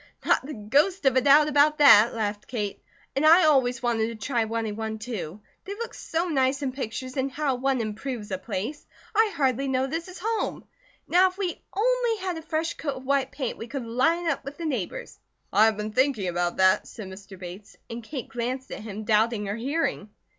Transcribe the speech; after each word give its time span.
"Not 0.25 0.43
the 0.43 0.55
ghost 0.55 1.05
of 1.05 1.15
a 1.15 1.21
doubt 1.21 1.47
about 1.47 1.77
that," 1.77 2.15
laughed 2.15 2.47
Kate, 2.47 2.81
"and 3.15 3.23
I 3.23 3.45
always 3.45 3.83
wanted 3.83 4.07
to 4.07 4.15
try 4.25 4.43
running 4.45 4.75
one, 4.75 4.97
too. 4.97 5.41
They 5.63 5.75
look 5.75 5.93
so 5.93 6.27
nice 6.27 6.63
in 6.63 6.71
pictures, 6.71 7.17
and 7.17 7.29
how 7.31 7.53
one 7.53 7.79
improves 7.79 8.31
a 8.31 8.39
place! 8.39 8.87
I 9.13 9.31
hardly 9.35 9.67
know 9.67 9.85
this 9.85 10.07
is 10.07 10.17
home. 10.19 10.63
Now 11.07 11.29
if 11.29 11.37
we 11.37 11.61
only 11.75 12.17
had 12.19 12.35
a 12.35 12.41
fresh 12.41 12.73
coat 12.73 12.95
of 12.95 13.05
white 13.05 13.29
paint 13.29 13.59
we 13.59 13.67
could 13.67 13.85
line 13.85 14.27
up 14.27 14.43
with 14.43 14.57
the 14.57 14.65
neighbours." 14.65 15.19
"I 15.53 15.65
have 15.65 15.77
been 15.77 15.91
thinking 15.91 16.27
about 16.29 16.57
that," 16.57 16.87
said 16.87 17.07
Mr. 17.07 17.37
Bates, 17.37 17.75
and 17.87 18.01
Kate 18.03 18.27
glanced 18.27 18.71
at 18.71 18.81
him, 18.81 19.03
doubting 19.03 19.45
her 19.45 19.55
hearing. 19.55 20.09